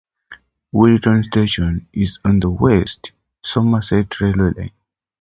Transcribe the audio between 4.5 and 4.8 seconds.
line.